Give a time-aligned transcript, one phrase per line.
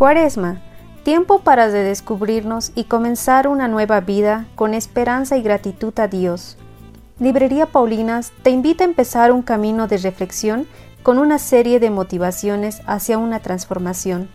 [0.00, 0.62] Cuaresma,
[1.02, 6.56] tiempo para redescubrirnos y comenzar una nueva vida con esperanza y gratitud a Dios.
[7.18, 10.66] Librería Paulinas te invita a empezar un camino de reflexión
[11.02, 14.30] con una serie de motivaciones hacia una transformación.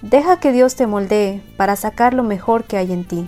[0.00, 3.26] Deja que Dios te moldee para sacar lo mejor que hay en ti.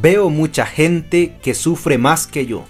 [0.00, 2.64] Veo mucha gente que sufre más que yo.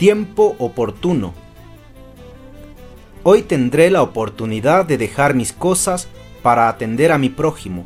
[0.00, 1.34] Tiempo oportuno.
[3.22, 6.08] Hoy tendré la oportunidad de dejar mis cosas
[6.42, 7.84] para atender a mi prójimo.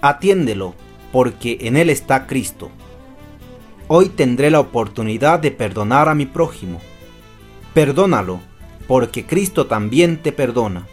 [0.00, 0.72] Atiéndelo,
[1.12, 2.70] porque en él está Cristo.
[3.86, 6.80] Hoy tendré la oportunidad de perdonar a mi prójimo.
[7.74, 8.40] Perdónalo,
[8.88, 10.86] porque Cristo también te perdona.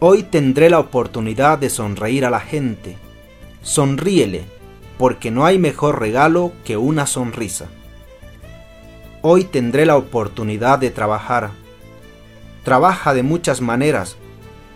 [0.00, 2.96] Hoy tendré la oportunidad de sonreír a la gente
[3.62, 4.42] Sonríele,
[4.98, 7.68] porque no hay mejor regalo que una sonrisa.
[9.28, 11.50] Hoy tendré la oportunidad de trabajar.
[12.62, 14.16] Trabaja de muchas maneras,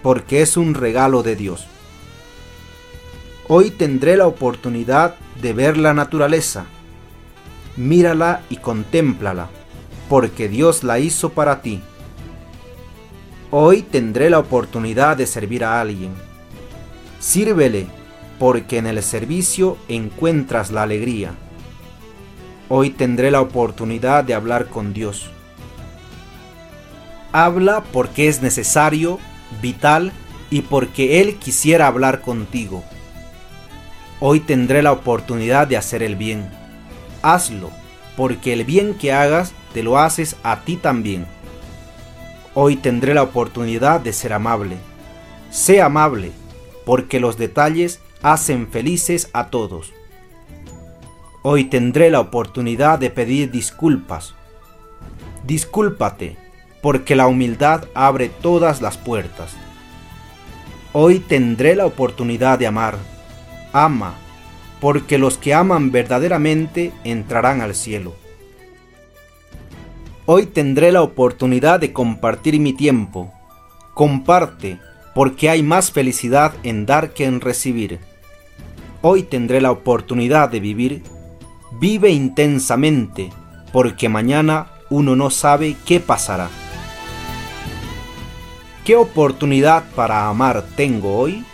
[0.02, 1.68] porque es un regalo de Dios.
[3.46, 6.64] Hoy tendré la oportunidad de ver la naturaleza.
[7.76, 9.46] Mírala y contémplala,
[10.08, 11.80] porque Dios la hizo para ti.
[13.52, 16.10] Hoy tendré la oportunidad de servir a alguien.
[17.20, 17.86] Sírvele
[18.40, 21.34] porque en el servicio encuentras la alegría.
[22.72, 25.28] Hoy tendré la oportunidad de hablar con Dios.
[27.32, 29.18] Habla porque es necesario,
[29.60, 30.12] vital
[30.50, 32.84] y porque Él quisiera hablar contigo.
[34.20, 36.48] Hoy tendré la oportunidad de hacer el bien.
[37.22, 37.70] Hazlo,
[38.16, 41.26] porque el bien que hagas te lo haces a ti también.
[42.54, 44.76] Hoy tendré la oportunidad de ser amable.
[45.50, 46.30] Sé amable,
[46.86, 49.92] porque los detalles hacen felices a todos.
[51.42, 54.34] Hoy tendré la oportunidad de pedir disculpas.
[55.46, 56.36] Discúlpate,
[56.82, 59.56] porque la humildad abre todas las puertas.
[60.92, 62.98] Hoy tendré la oportunidad de amar.
[63.72, 64.16] Ama,
[64.82, 68.14] porque los que aman verdaderamente entrarán al cielo.
[70.26, 73.32] Hoy tendré la oportunidad de compartir mi tiempo.
[73.94, 74.78] Comparte,
[75.14, 77.98] porque hay más felicidad en dar que en recibir.
[79.00, 81.02] Hoy tendré la oportunidad de vivir.
[81.72, 83.31] Vive intensamente,
[83.72, 86.48] porque mañana uno no sabe qué pasará.
[88.84, 91.44] ¿Qué oportunidad para amar tengo hoy?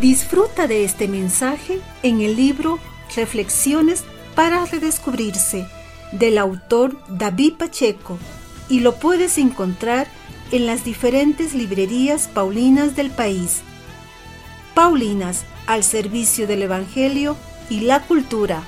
[0.00, 2.78] Disfruta de este mensaje en el libro
[3.14, 5.66] Reflexiones para redescubrirse
[6.12, 8.18] del autor David Pacheco
[8.68, 10.06] y lo puedes encontrar
[10.52, 13.62] en las diferentes librerías paulinas del país.
[14.74, 17.36] Paulinas, al servicio del Evangelio
[17.68, 18.62] y la cultura.